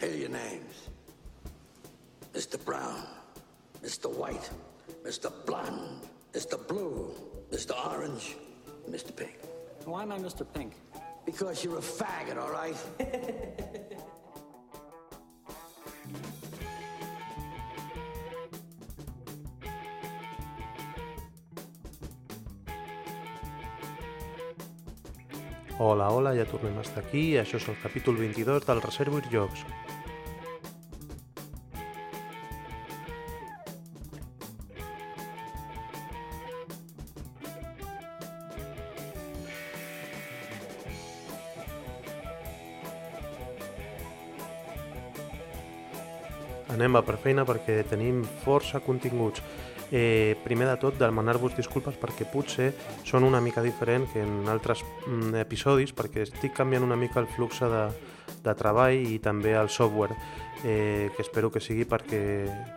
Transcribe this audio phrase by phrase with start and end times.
[0.00, 0.88] Here are your names.
[2.32, 2.64] Mr.
[2.64, 3.02] Brown,
[3.82, 4.08] Mr.
[4.08, 4.48] White,
[5.04, 5.32] Mr.
[5.44, 6.56] Blonde, Mr.
[6.68, 7.10] Blue,
[7.50, 7.72] Mr.
[7.84, 8.36] Orange,
[8.88, 9.14] Mr.
[9.14, 9.38] Pink.
[9.84, 10.46] Why am I Mr.
[10.54, 10.74] Pink?
[11.26, 12.76] Because you're a faggot, all right?
[25.80, 27.36] Hola, hola, ja tornem a estar aquí.
[27.38, 29.62] Això és el capítol 22 del Reservoir Jocs.
[46.98, 49.38] Anem a per feina perquè tenim força continguts.
[49.94, 52.72] Eh, primer de tot, demanar-vos disculpes perquè potser
[53.06, 57.30] són una mica diferent que en altres mm, episodis, perquè estic canviant una mica el
[57.30, 57.84] flux de,
[58.42, 60.16] de treball i també el software,
[60.64, 62.20] eh, que espero que sigui perquè,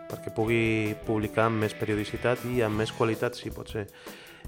[0.06, 3.88] perquè pugui publicar amb més periodicitat i amb més qualitat, si pot ser.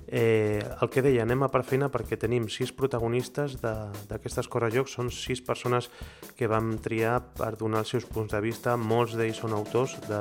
[0.06, 5.09] Eh, el que deia, anem a per feina perquè tenim sis protagonistes d'aquestes correjocs, són
[5.14, 5.89] sis persones
[6.37, 10.20] que vam triar per donar els seus punts de vista, molts d'ells són autors de,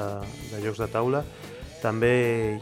[0.54, 1.24] de jocs de taula,
[1.84, 2.14] també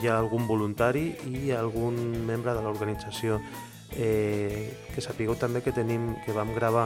[0.01, 3.37] hi ha algun voluntari i algun membre de l'organització.
[3.91, 6.85] Eh, que sapigueu també que tenim que vam gravar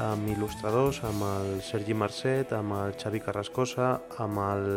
[0.00, 3.90] amb il·lustradors, amb el Sergi Marcet, amb el Xavi Carrascosa,
[4.24, 4.70] amb el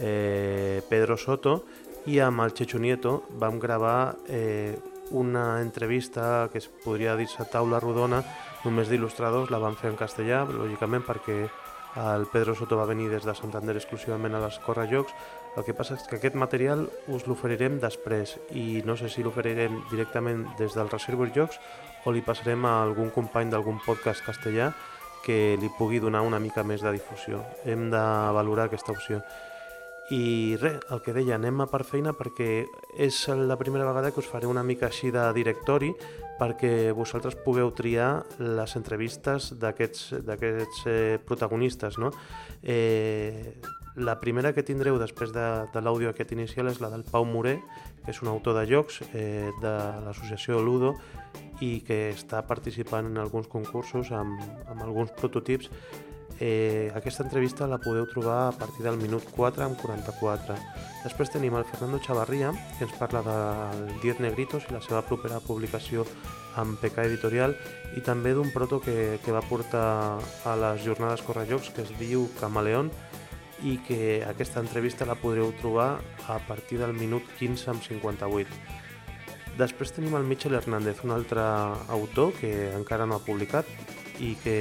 [0.00, 1.60] eh, Pedro Soto
[2.06, 4.78] i amb el Checho Nieto vam gravar eh,
[5.10, 8.22] una entrevista que es podria dir-se taula rodona
[8.64, 11.46] només d'il·lustradors, la vam fer en castellà, lògicament perquè
[11.96, 15.14] el Pedro Soto va venir des de Santander exclusivament a les Correjocs.
[15.56, 19.80] El que passa és que aquest material us l'oferirem després i no sé si l'oferirem
[19.90, 21.58] directament des del Reservoir Jocs
[22.04, 24.70] o li passarem a algun company d'algun podcast castellà
[25.24, 27.40] que li pugui donar una mica més de difusió.
[27.64, 28.04] Hem de
[28.36, 29.22] valorar aquesta opció.
[30.14, 32.66] I res, el que deia, anem a per feina perquè
[33.02, 35.90] és la primera vegada que us faré una mica així de directori
[36.38, 41.98] perquè vosaltres pugueu triar les entrevistes d'aquests eh, protagonistes.
[41.98, 42.12] No?
[42.62, 43.56] Eh,
[43.96, 47.56] la primera que tindreu després de, de l'àudio aquest inicial és la del Pau Moré,
[48.04, 50.94] que és un autor de jocs eh, de l'associació Ludo
[51.64, 54.38] i que està participant en alguns concursos amb,
[54.68, 55.72] amb alguns prototips
[56.38, 60.56] Eh, aquesta entrevista la podeu trobar a partir del minut 4 amb 44.
[61.02, 65.40] Després tenim el Fernando Chavarria, que ens parla del 10 Negritos i la seva propera
[65.40, 66.04] publicació
[66.60, 67.56] amb PK Editorial
[67.96, 72.28] i també d'un proto que, que va portar a les jornades Correjocs que es diu
[72.40, 72.90] Camaleón
[73.64, 78.52] i que aquesta entrevista la podreu trobar a partir del minut 15 amb 58.
[79.56, 81.40] Després tenim el Michel Hernández, un altre
[81.88, 83.64] autor que encara no ha publicat
[84.20, 84.56] i que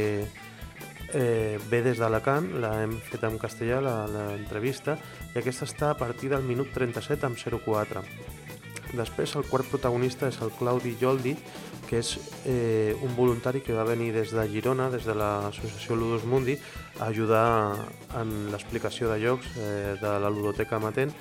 [1.15, 3.79] eh, ve des d'Alacant, l'hem fet en castellà,
[4.11, 4.97] l'entrevista,
[5.33, 8.03] i aquesta està a partir del minut 37 amb 04.
[8.95, 11.35] Després el quart protagonista és el Claudi Joldi,
[11.89, 12.15] que és
[12.49, 16.57] eh, un voluntari que va venir des de Girona, des de l'associació Ludus Mundi,
[16.99, 17.47] a ajudar
[18.19, 21.13] en l'explicació de jocs eh, de la ludoteca Matent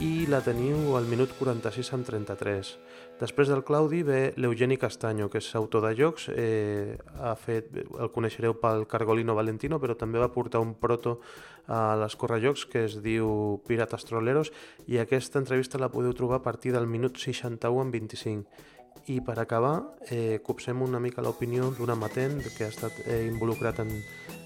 [0.00, 2.76] i la teniu al minut 46 amb 33.
[3.18, 8.12] Després del Claudi ve l'Eugeni Castanyo, que és autor de jocs, eh, ha fet, el
[8.14, 11.18] coneixereu pel Cargolino Valentino, però també va portar un proto
[11.66, 14.52] a les Correjocs que es diu Pirates Trolleros
[14.86, 18.77] i aquesta entrevista la podeu trobar a partir del minut 61 en 25.
[19.08, 23.80] I per acabar, eh, copsem una mica l'opinió d'un amatent que ha estat eh, involucrat
[23.80, 23.88] en,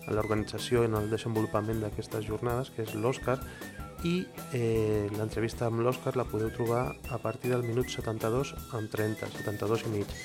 [0.06, 3.40] en l'organització i en el desenvolupament d'aquestes jornades, que és l'Òscar,
[4.06, 4.14] i
[4.54, 9.86] eh, l'entrevista amb l'Òscar la podeu trobar a partir del minut 72 amb 30, 72
[9.86, 10.16] i mig.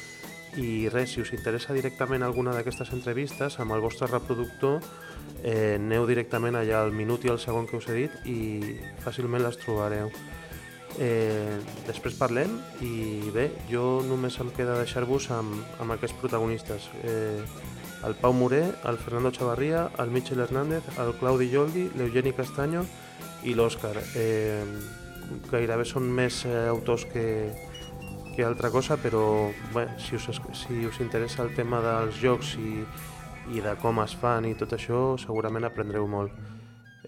[0.58, 4.82] I res, si us interessa directament alguna d'aquestes entrevistes, amb el vostre reproductor
[5.42, 8.40] eh, aneu directament allà al minut i al segon que us he dit i
[9.02, 10.14] fàcilment les trobareu.
[10.98, 16.88] Eh, després parlem i bé, jo només em queda deixar-vos amb, amb aquests protagonistes.
[17.04, 17.44] Eh,
[18.08, 22.86] el Pau Moré, el Fernando Chavarria, el Michel Hernández, el Claudi Joldi, l'Eugeni Castanyo
[23.44, 23.96] i l'Òscar.
[24.16, 24.64] Eh,
[25.52, 27.26] gairebé són més eh, autors que,
[28.36, 29.24] que altra cosa, però
[29.76, 32.86] bé, si, us, si us interessa el tema dels jocs i,
[33.54, 36.34] i de com es fan i tot això, segurament aprendreu molt.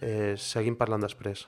[0.01, 1.47] Eh, seguim parlant després.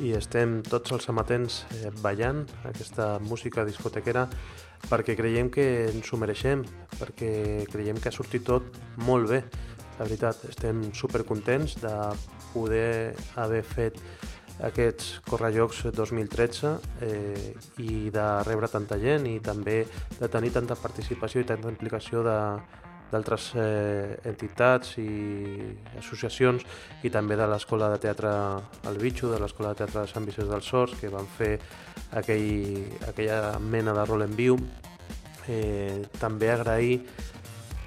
[0.00, 4.26] I estem tots els amatents eh, ballant aquesta música discotequera
[4.88, 6.64] perquè creiem que ens ho mereixem,
[6.96, 7.32] perquè
[7.70, 9.42] creiem que ha sortit tot molt bé.
[9.98, 11.94] La veritat, estem supercontents de
[12.54, 14.00] poder haver fet
[14.64, 16.72] aquests Corrallocs 2013
[17.04, 17.52] eh,
[17.84, 19.82] i de rebre tanta gent i també
[20.18, 22.38] de tenir tanta participació i tanta implicació de,
[23.10, 25.08] d'altres eh, entitats i
[25.98, 26.64] associacions
[27.02, 28.32] i també de l'Escola de Teatre
[28.90, 31.56] El Bitxo, de l'Escola de Teatre de Sant Vicenç dels Sorts, que van fer
[32.16, 34.58] aquell, aquella mena de rol en viu.
[35.50, 37.00] Eh, també agrair,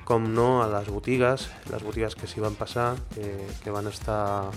[0.04, 3.32] com no, a les botigues, les botigues que s'hi van passar, que,
[3.64, 4.52] que van estar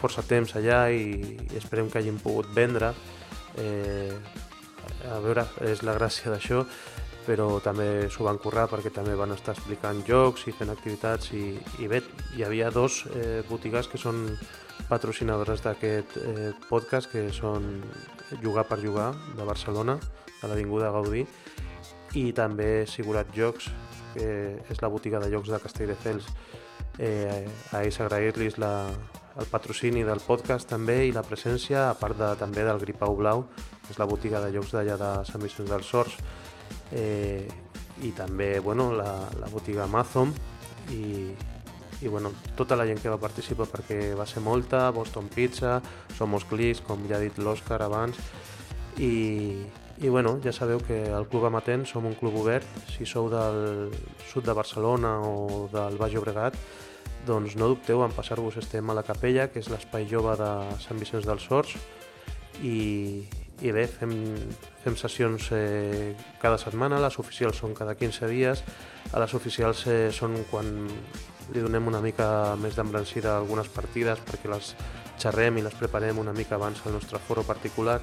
[0.00, 2.94] força temps allà i, i esperem que hagin pogut vendre.
[3.60, 4.12] Eh,
[5.04, 6.62] a veure, és la gràcia d'això,
[7.26, 11.54] però també s'ho van currar perquè també van estar explicant jocs i fent activitats i,
[11.82, 12.02] i bé,
[12.36, 14.26] hi havia dos eh, botigues que són
[14.88, 17.82] patrocinadores d'aquest eh, podcast que són
[18.42, 19.98] Jugar per Jugar de Barcelona,
[20.40, 21.24] de l'Avinguda Gaudí
[22.20, 23.70] i també Sigurat Jocs
[24.14, 24.28] que
[24.70, 26.30] és la botiga de jocs de Castelldefels
[26.98, 28.60] eh, a ells agrair-los
[29.34, 33.42] el patrocini del podcast també i la presència, a part de, també del Gripau Blau,
[33.82, 36.18] que és la botiga de jocs d'allà de Sant Vicenç dels Sorts,
[36.92, 37.46] eh,
[38.02, 40.34] i també bueno, la, la botiga Amazon.
[40.92, 41.32] I,
[42.02, 45.78] i bueno, tota la gent que va participar perquè va ser molta, Boston Pizza,
[46.16, 48.18] Somos Clicks, com ja ha dit l'Òscar abans,
[48.98, 49.64] i,
[50.02, 53.94] i bueno, ja sabeu que el Club Amatent som un club obert, si sou del
[54.28, 56.58] sud de Barcelona o del Baix Llobregat,
[57.24, 60.50] doncs no dubteu en passar-vos, estem a la capella, que és l'espai jove de
[60.84, 61.78] Sant Vicenç dels Sorts,
[62.60, 63.24] i,
[63.62, 64.12] i bé, fem,
[64.82, 68.64] fem sessions eh, cada setmana, les oficials són cada 15 dies,
[69.12, 70.74] a les oficials eh, són quan
[71.52, 72.26] li donem una mica
[72.56, 74.72] més d'embrancida a algunes partides perquè les
[75.20, 78.00] xerrem i les preparem una mica abans al nostre foro particular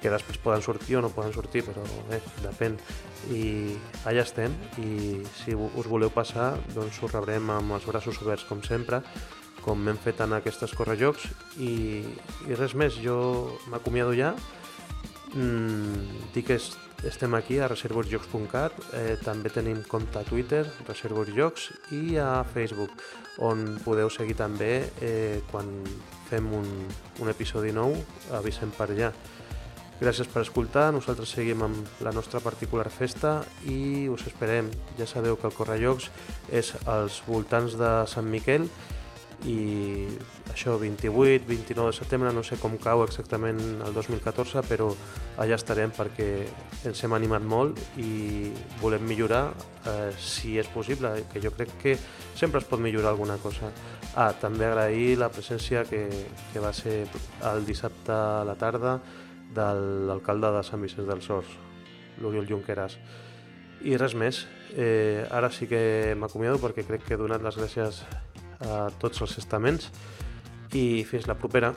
[0.00, 2.76] que després poden sortir o no poden sortir, però bé, depèn.
[3.32, 3.74] I
[4.06, 8.62] allà estem, i si us voleu passar, doncs us rebrem amb els braços oberts com
[8.62, 9.00] sempre,
[9.64, 11.26] com hem fet en aquestes correjocs,
[11.58, 12.04] i,
[12.46, 13.16] i res més, jo
[13.72, 14.34] m'acomiado ja,
[15.34, 16.58] Mm, dic que
[17.04, 23.02] estem aquí a reservorsjocs.cat, eh, també tenim compte a Twitter, Reservorsjocs, i a Facebook,
[23.38, 25.68] on podeu seguir també eh, quan
[26.30, 26.70] fem un,
[27.20, 27.96] un episodi nou,
[28.38, 29.10] avisem per allà.
[29.96, 34.68] Gràcies per escoltar, nosaltres seguim amb la nostra particular festa i us esperem.
[34.98, 36.10] Ja sabeu que el Correllocs
[36.52, 38.68] és als voltants de Sant Miquel
[39.44, 40.06] i
[40.50, 44.88] això 28, 29 de setembre, no sé com cau exactament el 2014, però
[45.42, 46.28] allà estarem perquè
[46.88, 48.48] ens hem animat molt i
[48.80, 51.94] volem millorar eh, si és possible, que jo crec que
[52.34, 53.70] sempre es pot millorar alguna cosa.
[54.16, 56.06] Ah, també agrair la presència que,
[56.52, 57.04] que va ser
[57.52, 58.96] el dissabte a la tarda
[59.54, 59.68] de
[60.08, 61.52] l'alcalde de Sant Vicenç dels Horts,
[62.24, 62.96] l'Oriol Junqueras.
[63.84, 68.00] I res més, eh, ara sí que m'acomiado perquè crec que he donat les gràcies
[68.60, 69.90] a tots els estaments
[70.74, 71.72] i fins la propera.